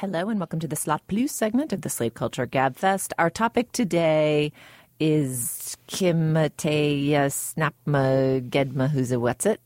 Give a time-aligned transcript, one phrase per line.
[0.00, 3.14] Hello and welcome to the Slate Plus segment of the Slate Culture Gabfest.
[3.18, 4.52] Our topic today
[5.00, 9.58] is Kim Kimateya Snapma Gedma Who's a What's It?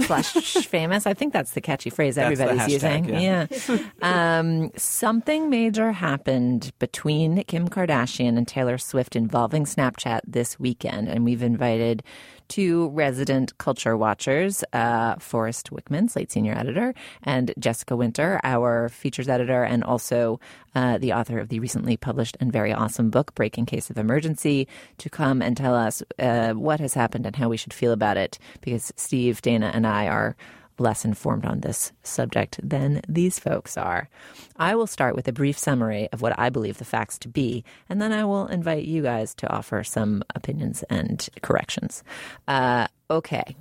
[0.00, 0.32] Slash
[0.66, 1.06] famous.
[1.06, 3.80] I think that's the catchy phrase That's everybody's hashtag, using.
[3.80, 3.86] yeah.
[4.38, 11.24] um, something major happened between Kim Kardashian and Taylor Swift involving Snapchat this weekend, and
[11.24, 12.02] we've invited
[12.48, 19.28] two resident culture watchers, uh, Forrest Wickman, Slate senior editor, and Jessica Winter, our features
[19.28, 20.40] editor, and also
[20.74, 23.98] uh, the author of the recently published and very awesome book, Break in Case of
[23.98, 24.68] Emergency,
[24.98, 28.16] to come and tell us uh, what has happened and how we should feel about
[28.16, 30.36] it, because Steve, Dana, and I are
[30.78, 34.08] less informed on this subject than these folks are.
[34.56, 37.64] I will start with a brief summary of what I believe the facts to be,
[37.88, 42.02] and then I will invite you guys to offer some opinions and corrections.
[42.48, 43.56] Uh, okay.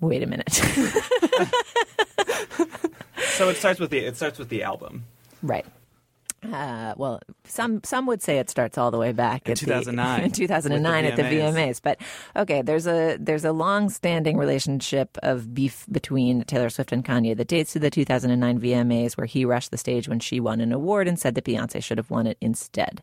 [0.00, 0.62] Wait a minute.
[3.38, 5.04] So it starts with the it starts with the album.
[5.42, 5.64] right.
[6.42, 9.66] Uh, well, some some would say it starts all the way back In at the-
[9.66, 11.52] 2009, in 2009 with at the the VMAs.
[11.54, 11.80] VMAs.
[11.82, 12.00] But
[12.36, 17.48] okay, there's a there's a long-standing relationship of beef between Taylor Swift and Kanye that
[17.48, 21.08] dates to the 2009 VMAs, where he rushed the stage when she won an award
[21.08, 23.02] and said that Beyonce should have won it instead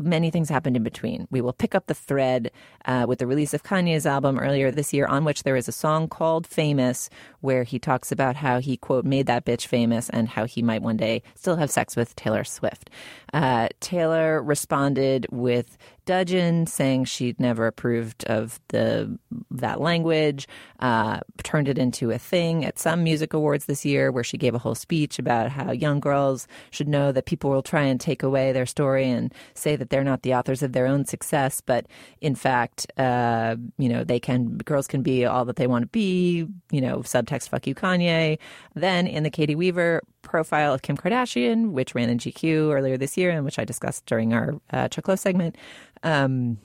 [0.00, 1.28] many things happened in between.
[1.30, 2.50] We will pick up the thread
[2.84, 5.72] uh, with the release of Kanye's album earlier this year, on which there is a
[5.72, 10.28] song called Famous, where he talks about how he, quote, made that bitch famous and
[10.28, 12.90] how he might one day still have sex with Taylor Swift.
[13.32, 19.18] Uh, Taylor responded with dudgeon, saying she'd never approved of the
[19.50, 20.48] that language,
[20.80, 24.54] uh, turned it into a thing at some music awards this year where she gave
[24.54, 28.22] a whole speech about how young girls should know that people will try and take
[28.22, 31.86] away their story and say that they're not the authors of their own success, but
[32.20, 35.88] in fact, uh, you know, they can girls can be all that they want to
[35.88, 36.46] be.
[36.70, 38.38] You know, subtext "fuck you, Kanye."
[38.74, 43.16] Then in the Caity Weaver profile of Kim Kardashian, which ran in GQ earlier this
[43.16, 45.56] year and which I discussed during our uh, Chuck Lowe segment.
[46.02, 46.58] Um,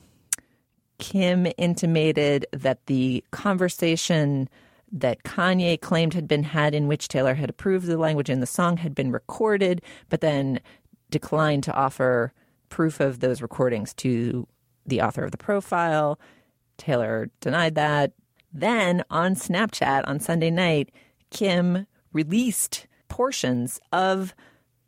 [0.98, 4.48] Kim intimated that the conversation
[4.92, 8.46] that Kanye claimed had been had in which Taylor had approved the language in the
[8.46, 10.60] song had been recorded, but then
[11.10, 12.32] declined to offer
[12.68, 14.46] proof of those recordings to
[14.86, 16.18] the author of the profile.
[16.78, 18.12] Taylor denied that.
[18.52, 20.90] Then on Snapchat on Sunday night,
[21.30, 24.34] Kim released portions of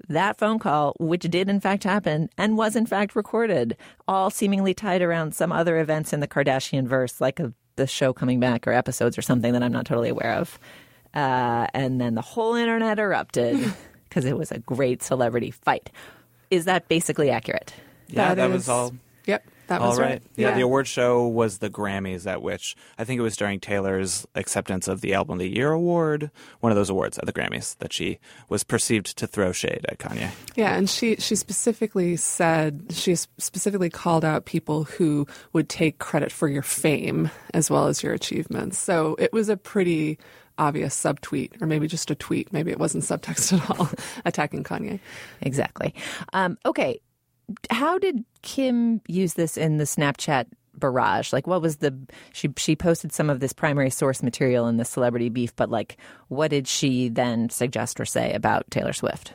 [0.08, 4.72] that phone call, which did in fact happen and was in fact recorded, all seemingly
[4.74, 8.66] tied around some other events in the Kardashian verse, like a, the show coming back
[8.66, 10.58] or episodes or something that I'm not totally aware of.
[11.14, 13.74] Uh, and then the whole internet erupted
[14.08, 15.90] because it was a great celebrity fight.
[16.50, 17.74] Is that basically accurate?
[18.08, 18.94] Yeah, that, is- was all.
[19.26, 20.10] Yep, that all was right.
[20.10, 20.22] right.
[20.36, 24.26] Yeah, the award show was the Grammys, at which I think it was during Taylor's
[24.34, 26.30] acceptance of the Album of the Year award,
[26.60, 28.18] one of those awards at the Grammys, that she
[28.48, 30.30] was perceived to throw shade at Kanye.
[30.56, 36.32] Yeah, and she she specifically said she specifically called out people who would take credit
[36.32, 38.78] for your fame as well as your achievements.
[38.78, 40.18] So it was a pretty
[40.58, 42.52] obvious subtweet, or maybe just a tweet.
[42.52, 43.88] Maybe it wasn't subtext at all,
[44.24, 45.00] attacking Kanye.
[45.40, 45.94] Exactly.
[46.32, 47.00] Um, okay.
[47.70, 51.32] How did Kim use this in the Snapchat barrage?
[51.32, 51.96] Like, what was the
[52.32, 55.96] she she posted some of this primary source material in the celebrity beef, but like,
[56.28, 59.32] what did she then suggest or say about Taylor Swift?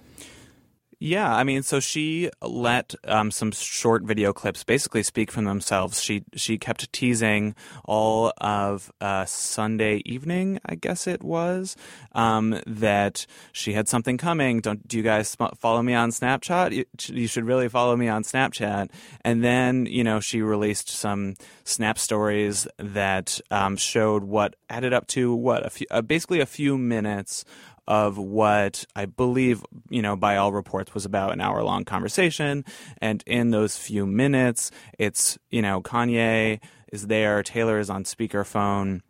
[1.06, 6.02] Yeah, I mean, so she let um, some short video clips basically speak for themselves.
[6.02, 11.75] She she kept teasing all of uh, Sunday evening, I guess it was,
[12.14, 14.62] um, that she had something coming.
[14.62, 16.72] Don't do you guys follow me on Snapchat?
[16.72, 18.90] You, you should really follow me on Snapchat.
[19.25, 21.35] And then you know she released some
[21.66, 26.46] snap stories that um, showed what added up to what a few, uh, basically a
[26.46, 27.44] few minutes
[27.88, 32.66] of what I believe, you know, by all reports was about an hour long conversation.
[33.00, 36.62] And in those few minutes, it's, you know, Kanye
[36.92, 39.02] is there, Taylor is on speakerphone,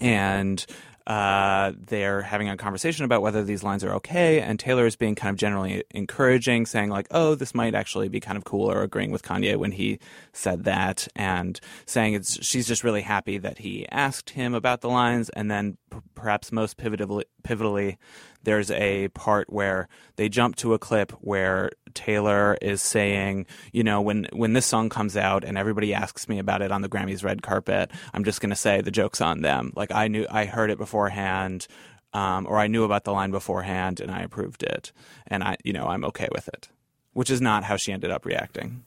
[0.00, 0.64] and
[1.06, 5.14] uh, they're having a conversation about whether these lines are okay, and Taylor is being
[5.14, 8.82] kind of generally encouraging, saying like, "Oh, this might actually be kind of cool," or
[8.82, 10.00] agreeing with Kanye when he
[10.32, 14.88] said that, and saying it's she's just really happy that he asked him about the
[14.88, 15.78] lines, and then
[16.14, 17.96] perhaps most pivotally, pivotally,
[18.42, 24.00] there's a part where they jump to a clip where Taylor is saying, you know,
[24.00, 27.24] when when this song comes out and everybody asks me about it on the Grammys
[27.24, 29.72] red carpet, I'm just going to say the joke's on them.
[29.74, 31.66] Like I knew I heard it beforehand
[32.12, 34.92] um, or I knew about the line beforehand and I approved it
[35.26, 36.68] and I you know, I'm okay with it.
[37.12, 38.84] Which is not how she ended up reacting.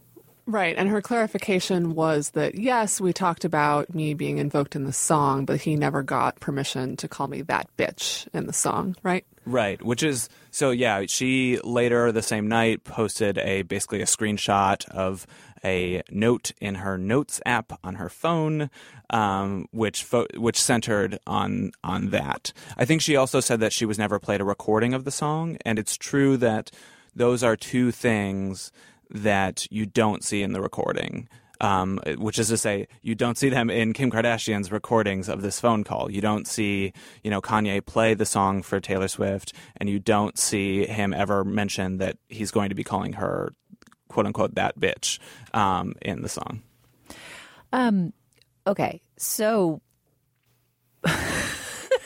[0.50, 0.76] Right.
[0.76, 5.46] And her clarification was that, yes, we talked about me being invoked in the song,
[5.46, 9.24] but he never got permission to call me that bitch in the song, right?
[9.46, 14.90] Right, which is so yeah, she later the same night posted a basically a screenshot
[14.90, 15.28] of
[15.64, 18.72] a note in her notes app on her phone
[19.12, 22.54] um, which fo- which centered on on that.
[22.76, 25.58] I think she also said that she was never played a recording of the song
[25.64, 26.72] and it's true that
[27.16, 28.72] those are two things
[29.10, 31.28] that you don't see in the recording.
[31.62, 35.60] Um, which is to say, you don't see them in Kim Kardashian's recordings of this
[35.60, 36.10] phone call.
[36.10, 40.40] You don't see, you know, Kanye play the song for Taylor Swift, and you don't
[40.40, 43.54] see him ever mention that he's going to be calling her,
[44.08, 45.20] quote unquote, that bitch
[45.54, 46.62] um, in the song.
[47.74, 48.14] Um,
[48.66, 49.82] okay, so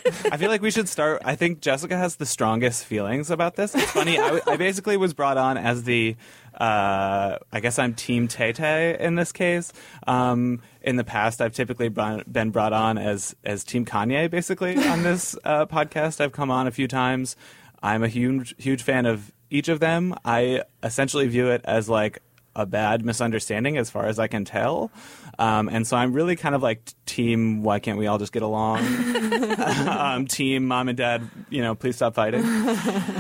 [0.06, 1.22] I feel like we should start.
[1.26, 3.74] I think Jessica has the strongest feelings about this.
[3.76, 4.20] It's funny.
[4.20, 6.16] I, I basically was brought on as the,
[6.54, 9.72] uh, I guess I'm Team Tay Tay in this case.
[10.08, 14.30] Um, in the past, I've typically been brought on as as Team Kanye.
[14.30, 17.36] Basically, on this uh, podcast, I've come on a few times.
[17.82, 20.16] I'm a huge huge fan of each of them.
[20.26, 22.20] I essentially view it as like
[22.56, 24.92] a bad misunderstanding as far as I can tell.
[25.40, 28.44] Um, and so I'm really kind of like team, why can't we all just get
[28.44, 28.80] along?
[29.88, 32.46] um, team, mom and dad, you know, please stop fighting.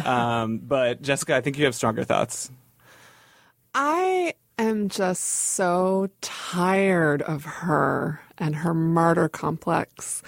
[0.05, 2.51] Um, but Jessica, I think you have stronger thoughts.
[3.73, 10.21] I am just so tired of her and her martyr complex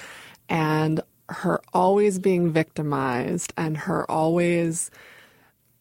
[0.49, 4.89] and her always being victimized and her always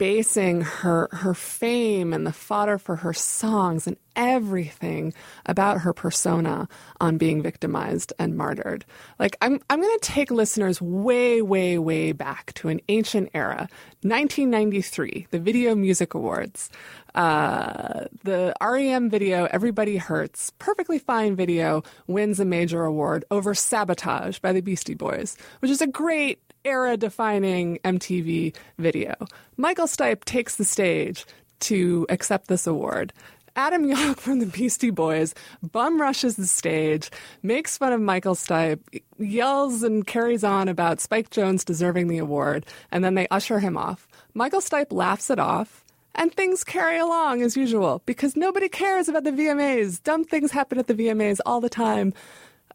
[0.04, 5.12] basing her her fame and the fodder for her songs and everything
[5.46, 6.68] about her persona
[7.00, 8.84] on being victimized and martyred.
[9.18, 13.68] Like I'm I'm going to take listeners way way way back to an ancient era,
[14.02, 16.70] 1993, the Video Music Awards.
[17.14, 24.40] Uh, the REM video "Everybody Hurts," perfectly fine video, wins a major award over "Sabotage"
[24.40, 29.14] by the Beastie Boys, which is a great era defining MTV video.
[29.56, 31.26] Michael Stipe takes the stage
[31.60, 33.12] to accept this award.
[33.56, 37.08] Adam Yauch from the Beastie Boys bum rushes the stage,
[37.40, 38.80] makes fun of Michael Stipe,
[39.16, 43.76] yells and carries on about Spike Jonze deserving the award, and then they usher him
[43.76, 44.08] off.
[44.34, 45.84] Michael Stipe laughs it off,
[46.16, 50.02] and things carry along as usual because nobody cares about the VMAs.
[50.02, 52.12] Dumb things happen at the VMAs all the time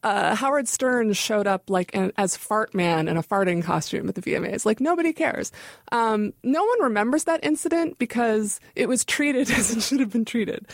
[0.04, 4.16] uh, Howard Stern showed up like an, as Fart Man in a farting costume at
[4.16, 4.66] the VMAs.
[4.66, 5.52] Like nobody cares.
[5.92, 10.26] Um, no one remembers that incident because it was treated as it should have been
[10.26, 10.68] treated.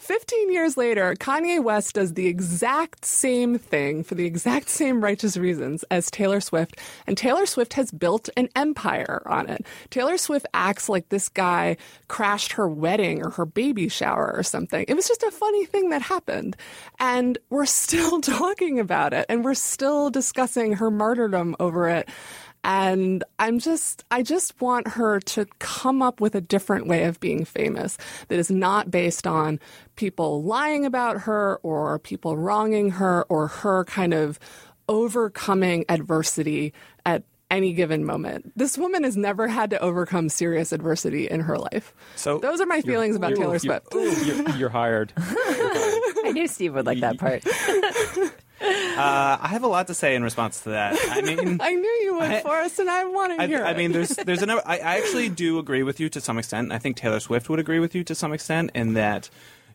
[0.00, 5.36] 15 years later, Kanye West does the exact same thing for the exact same righteous
[5.36, 9.66] reasons as Taylor Swift, and Taylor Swift has built an empire on it.
[9.90, 11.76] Taylor Swift acts like this guy
[12.08, 14.86] crashed her wedding or her baby shower or something.
[14.88, 16.56] It was just a funny thing that happened.
[16.98, 22.08] And we're still talking about it, and we're still discussing her martyrdom over it.
[22.62, 27.18] And I'm just, I just want her to come up with a different way of
[27.18, 27.96] being famous
[28.28, 29.58] that is not based on
[29.96, 34.38] people lying about her or people wronging her or her kind of
[34.88, 36.74] overcoming adversity
[37.06, 38.52] at any given moment.
[38.56, 41.94] This woman has never had to overcome serious adversity in her life.
[42.16, 43.88] So those are my feelings about Taylor Swift.
[43.92, 45.12] Oh, you're, you're, hired.
[45.18, 47.42] I knew Steve would like that part.
[48.60, 50.98] Uh, I have a lot to say in response to that.
[51.10, 53.64] I mean, I knew you would, I, Forrest, and I want to hear.
[53.64, 54.62] I, I mean, there's there's another.
[54.66, 56.72] I, I actually do agree with you to some extent.
[56.72, 59.30] I think Taylor Swift would agree with you to some extent in that,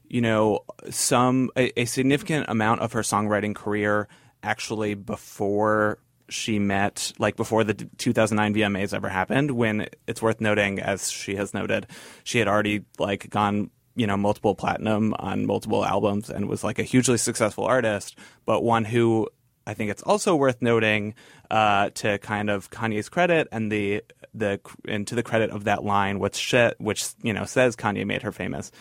[0.08, 4.08] you know, some a, a significant amount of her songwriting career
[4.44, 5.98] actually before
[6.30, 11.36] she met, like before the 2009 VMAs ever happened, when it's worth noting, as she
[11.36, 11.88] has noted,
[12.24, 16.80] she had already like gone you know multiple platinum on multiple albums and was like
[16.80, 19.28] a hugely successful artist, but one who
[19.68, 21.16] I think it's also worth noting
[21.50, 25.84] uh, to kind of Kanye's credit and the the and to the credit of that
[25.84, 28.72] line, which which you know says Kanye made her famous.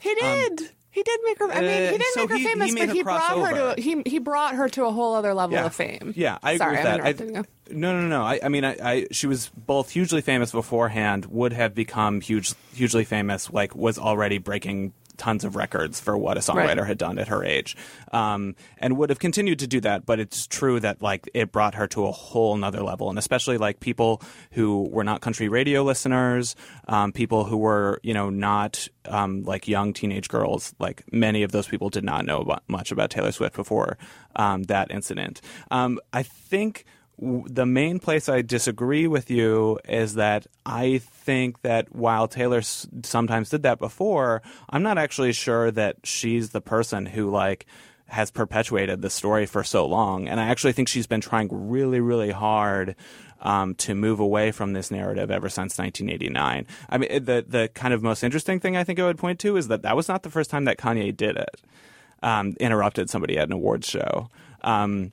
[0.00, 0.60] He did.
[0.60, 1.52] Um, he did make her.
[1.52, 3.32] I mean, he uh, didn't uh, so make her he, famous, he but he brought
[3.32, 3.46] over.
[3.48, 3.80] her to.
[3.82, 5.66] He he brought her to a whole other level yeah.
[5.66, 6.14] of fame.
[6.16, 7.36] Yeah, I Sorry, agree with that.
[7.36, 8.22] I, no, no, no.
[8.22, 12.54] I, I mean, I, I, she was both hugely famous beforehand, would have become huge,
[12.72, 16.86] hugely famous, like was already breaking tons of records for what a songwriter right.
[16.86, 17.76] had done at her age,
[18.12, 20.06] um, and would have continued to do that.
[20.06, 23.58] But it's true that like it brought her to a whole nother level, and especially
[23.58, 26.56] like people who were not country radio listeners,
[26.88, 30.74] um, people who were you know not um, like young teenage girls.
[30.78, 33.98] Like many of those people did not know about, much about Taylor Swift before
[34.34, 35.40] um, that incident.
[35.70, 36.84] Um, I think
[37.18, 42.86] the main place I disagree with you is that I think that while Taylor s-
[43.04, 47.66] sometimes did that before, I'm not actually sure that she's the person who like
[48.08, 50.28] has perpetuated the story for so long.
[50.28, 52.94] And I actually think she's been trying really, really hard
[53.40, 56.66] um, to move away from this narrative ever since 1989.
[56.88, 59.56] I mean, the the kind of most interesting thing I think I would point to
[59.56, 61.60] is that that was not the first time that Kanye did it.
[62.22, 64.30] Um, interrupted somebody at an awards show.
[64.62, 65.12] Um,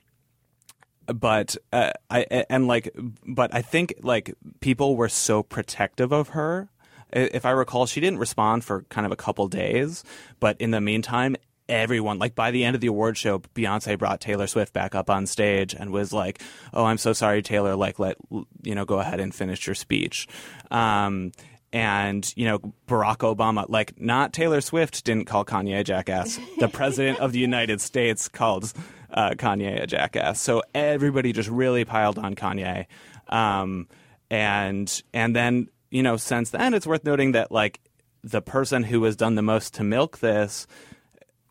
[1.06, 2.94] but uh, I and like,
[3.26, 6.68] but I think like people were so protective of her.
[7.12, 10.02] If I recall, she didn't respond for kind of a couple days,
[10.40, 11.36] but in the meantime,
[11.68, 15.10] everyone like by the end of the award show, Beyonce brought Taylor Swift back up
[15.10, 16.40] on stage and was like,
[16.72, 17.76] "Oh, I'm so sorry, Taylor.
[17.76, 18.16] Like, let
[18.62, 20.26] you know, go ahead and finish your speech."
[20.70, 21.32] Um,
[21.74, 26.38] and you know Barack Obama, like not Taylor Swift, didn't call Kanye jackass.
[26.58, 28.72] The president of the United States called
[29.14, 30.40] uh, Kanye a jackass.
[30.40, 32.86] So everybody just really piled on Kanye,
[33.28, 33.88] um,
[34.30, 37.80] and and then you know since then it's worth noting that like
[38.22, 40.66] the person who has done the most to milk this.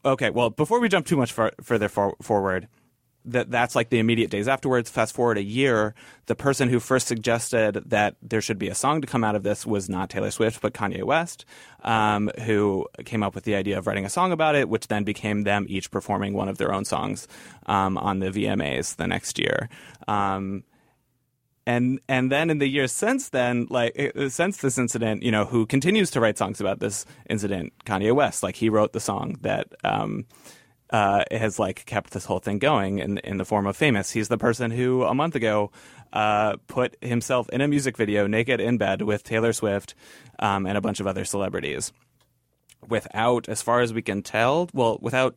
[0.05, 2.67] Okay, well before we jump too much far, further for, forward
[3.25, 4.89] that that's like the immediate days afterwards.
[4.89, 5.93] Fast forward a year,
[6.25, 9.43] the person who first suggested that there should be a song to come out of
[9.43, 11.45] this was not Taylor Swift, but Kanye West,
[11.83, 15.03] um, who came up with the idea of writing a song about it, which then
[15.03, 17.27] became them each performing one of their own songs
[17.65, 19.69] um, on the VMAs the next year.
[20.07, 20.63] Um,
[21.65, 25.45] and and then in the years since then, like uh, since this incident, you know,
[25.45, 27.73] who continues to write songs about this incident?
[27.85, 30.25] Kanye West, like he wrote the song that um,
[30.93, 34.12] uh, has like kept this whole thing going in in the form of famous.
[34.12, 35.71] He's the person who a month ago
[36.13, 39.95] uh, put himself in a music video, naked in bed with Taylor Swift
[40.38, 41.91] um, and a bunch of other celebrities,
[42.88, 45.35] without, as far as we can tell, well, without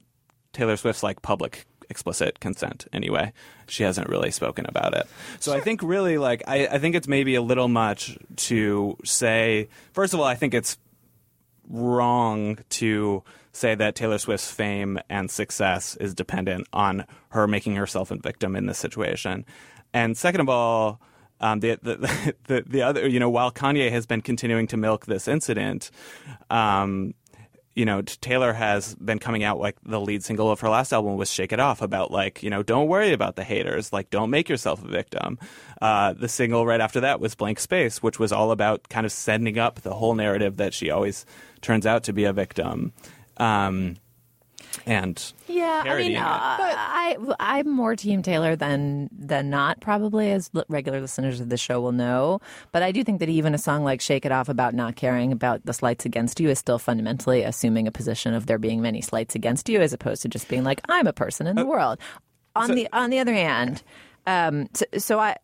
[0.53, 3.33] Taylor Swift's like public explicit consent anyway.
[3.67, 5.07] She hasn't really spoken about it.
[5.41, 9.69] So I think really like I, I think it's maybe a little much to say
[9.93, 10.77] first of all, I think it's
[11.69, 18.11] wrong to say that Taylor Swift's fame and success is dependent on her making herself
[18.11, 19.45] a victim in this situation.
[19.93, 21.01] And second of all,
[21.41, 25.07] um, the, the the the other you know while Kanye has been continuing to milk
[25.07, 25.91] this incident,
[26.51, 27.15] um,
[27.75, 31.17] you know Taylor has been coming out like the lead single of her last album
[31.17, 34.31] was "Shake It Off" about like you know don't worry about the haters, like don't
[34.31, 35.39] make yourself a victim.
[35.81, 39.13] Uh, the single right after that was "Blank Space," which was all about kind of
[39.13, 41.27] setting up the whole narrative that she always
[41.67, 42.93] turns out to be a victim.
[43.37, 43.97] Um,
[44.87, 46.17] and Yeah, I mean, it.
[46.19, 51.49] uh, I I'm more Team Taylor than than not, probably, as l- regular listeners of
[51.49, 52.41] the show will know.
[52.73, 55.33] But I do think that even a song like "Shake It Off" about not caring
[55.33, 59.01] about the slights against you is still fundamentally assuming a position of there being many
[59.01, 61.99] slights against you, as opposed to just being like I'm a person in the world.
[62.55, 63.83] On the on the other hand,
[64.27, 65.37] um, so, so I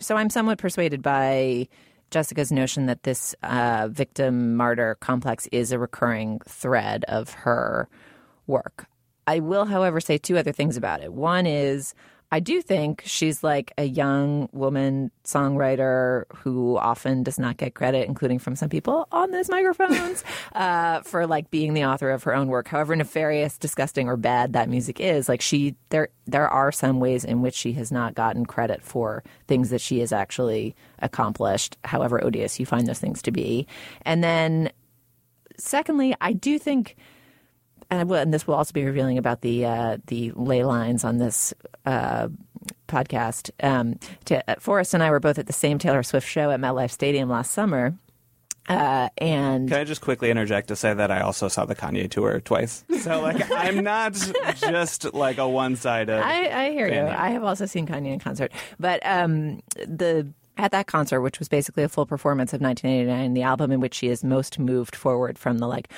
[0.00, 1.68] so I'm somewhat persuaded by.
[2.12, 7.88] Jessica's notion that this uh, victim martyr complex is a recurring thread of her
[8.46, 8.86] work.
[9.26, 11.12] I will, however, say two other things about it.
[11.12, 11.94] One is
[12.32, 18.08] I do think she's like a young woman songwriter who often does not get credit,
[18.08, 20.24] including from some people on these microphones,
[20.54, 22.68] uh, for like being the author of her own work.
[22.68, 27.22] However nefarious, disgusting, or bad that music is, like she there there are some ways
[27.22, 32.24] in which she has not gotten credit for things that she has actually accomplished, however
[32.24, 33.66] odious you find those things to be.
[34.06, 34.72] And then
[35.58, 36.96] secondly, I do think
[37.90, 41.18] and, will, and this will also be revealing about the uh, the ley lines on
[41.18, 41.52] this
[41.86, 42.28] uh,
[42.88, 43.50] podcast.
[43.62, 46.90] Um, to, Forrest and I were both at the same Taylor Swift show at MetLife
[46.90, 47.94] Stadium last summer,
[48.68, 52.08] uh, and Can I just quickly interject to say that I also saw the Kanye
[52.10, 52.84] tour twice?
[53.00, 54.14] So like I'm not
[54.60, 56.14] just like a one-sided.
[56.14, 56.92] I, I hear you.
[56.92, 57.08] fan.
[57.08, 61.48] I have also seen Kanye in concert, but um, the at that concert, which was
[61.48, 65.38] basically a full performance of 1989, the album in which she is most moved forward
[65.38, 65.88] from the like.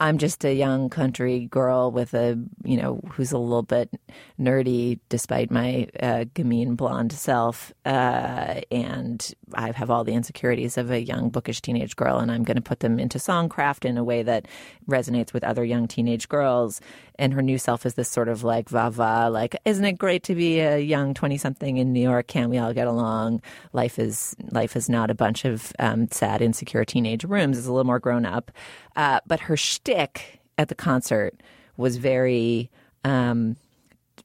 [0.00, 3.90] I'm just a young country girl with a, you know, who's a little bit
[4.38, 7.72] nerdy despite my uh, gamine blonde self.
[7.84, 12.44] Uh, and I have all the insecurities of a young bookish teenage girl, and I'm
[12.44, 14.46] going to put them into songcraft in a way that
[14.88, 16.80] resonates with other young teenage girls.
[17.18, 20.22] And her new self is this sort of like va va, like, isn't it great
[20.24, 22.28] to be a young 20 something in New York?
[22.28, 23.42] Can't we all get along?
[23.72, 27.58] Life is, life is not a bunch of um, sad, insecure teenage rooms.
[27.58, 28.52] It's a little more grown up.
[28.94, 31.40] Uh, but her shtick at the concert
[31.76, 32.70] was very,
[33.04, 33.56] um,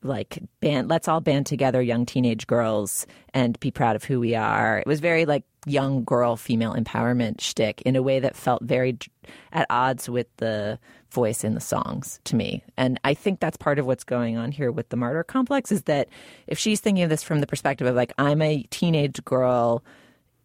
[0.03, 4.35] like band let's all band together young teenage girls and be proud of who we
[4.35, 8.61] are it was very like young girl female empowerment shtick in a way that felt
[8.63, 8.97] very
[9.51, 10.77] at odds with the
[11.13, 14.51] voice in the songs to me and i think that's part of what's going on
[14.51, 16.09] here with the martyr complex is that
[16.47, 19.83] if she's thinking of this from the perspective of like i'm a teenage girl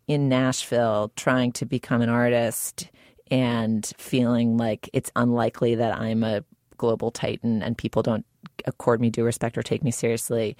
[0.06, 2.90] in nashville trying to become an artist
[3.30, 6.44] and feeling like it's unlikely that i'm a
[6.76, 8.24] global titan and people don't
[8.66, 10.56] accord me due respect or take me seriously.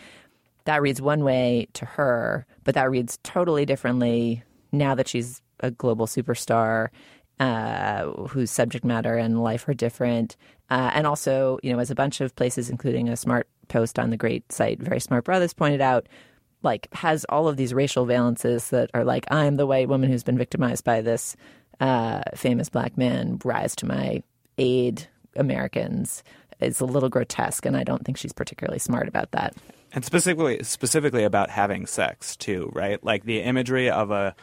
[0.64, 5.70] That reads one way to her, but that reads totally differently now that she's a
[5.70, 6.88] global superstar
[7.40, 10.36] uh, whose subject matter and life are different.
[10.70, 14.10] Uh, and also, you know, as a bunch of places, including a smart post on
[14.10, 16.08] the great site, Very Smart Brothas, pointed out,
[16.62, 20.24] like has all of these racial valences that are like, I'm the white woman who's
[20.24, 21.36] been victimized by this
[21.80, 24.22] uh, famous black man, rise to my
[24.58, 26.24] aid Americans
[26.60, 29.54] is a little grotesque, and I don't think she's particularly smart about that.
[29.92, 33.02] And specifically, specifically about having sex too, right?
[33.02, 34.34] Like the imagery of a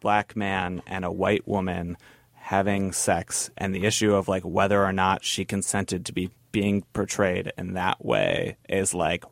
[0.00, 1.96] black man and a white woman
[2.44, 6.82] having sex, and the issue of like whether or not she consented to be being
[6.92, 9.24] portrayed in that way is like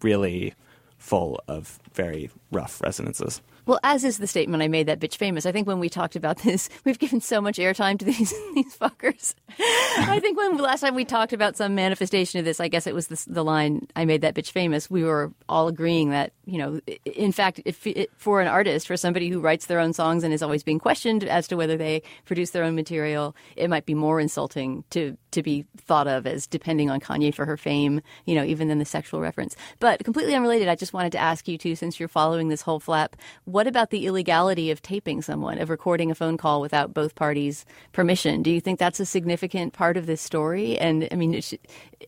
[0.00, 0.54] really
[0.96, 3.42] full of very rough resonances.
[3.64, 5.46] Well, as is the statement I made that bitch famous.
[5.46, 8.76] I think when we talked about this, we've given so much airtime to these these
[8.76, 9.34] fuckers.
[9.98, 12.94] I think when last time we talked about some manifestation of this, I guess it
[12.94, 14.90] was the, the line I made that bitch famous.
[14.90, 18.96] We were all agreeing that you know, in fact, if it, for an artist, for
[18.96, 22.02] somebody who writes their own songs and is always being questioned as to whether they
[22.24, 26.46] produce their own material, it might be more insulting to to be thought of as
[26.46, 29.56] depending on Kanye for her fame, you know, even than the sexual reference.
[29.78, 32.80] But completely unrelated, I just wanted to ask you too, since you're following this whole
[32.80, 33.16] flap,
[33.52, 37.66] what about the illegality of taping someone, of recording a phone call without both parties'
[37.92, 38.42] permission?
[38.42, 40.78] Do you think that's a significant part of this story?
[40.78, 41.40] And I mean,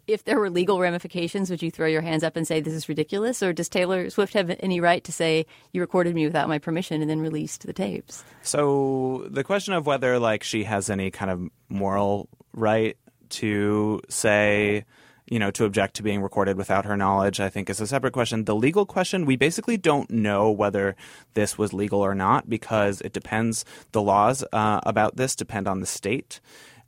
[0.07, 2.89] if there were legal ramifications, would you throw your hands up and say this is
[2.89, 6.59] ridiculous, or does Taylor Swift have any right to say you recorded me without my
[6.59, 8.25] permission and then released the tapes?
[8.43, 12.97] So the question of whether like she has any kind of moral right
[13.31, 14.85] to say,
[15.35, 18.13] you know, to object to being recorded without her knowledge, I think is a separate
[18.13, 18.45] question.
[18.45, 20.95] The legal question, we basically don't know whether
[21.33, 23.65] this was legal or not because it depends.
[23.91, 26.39] The laws uh, about this depend on the state.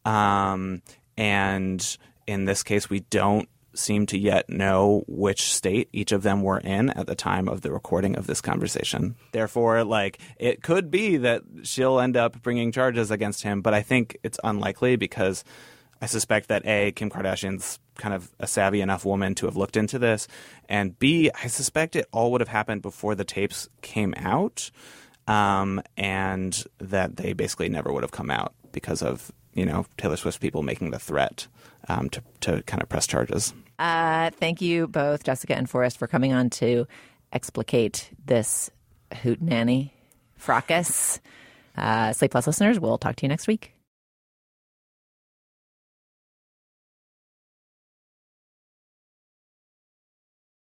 [0.05, 0.83] Um,
[1.17, 1.99] and
[2.29, 6.61] in this case, we don't seem to yet know which state each of them were
[6.61, 9.17] in at the time of the recording of this conversation.
[9.33, 13.83] Therefore, like it could be that she'll end up bringing charges against him, but I
[13.83, 15.43] think it's unlikely because
[16.01, 19.77] I suspect that A, Kim Kardashian's kind of a savvy enough woman to have looked
[19.77, 20.29] into this,
[20.69, 24.71] and B, I suspect it all would have happened before the tapes came out,
[25.27, 30.17] um, and that they basically never would have come out because of you know Taylor
[30.17, 31.47] Swift people making the threat
[31.89, 33.55] um, to to kind of press charges.
[33.79, 36.87] Uh, thank you both, Jessica and Forrest, for coming on to
[37.33, 38.71] explicate this
[39.23, 39.93] hoot nanny
[40.37, 41.21] fracas.
[41.77, 43.76] Uh, Slate Plus listeners, we'll talk to you next week.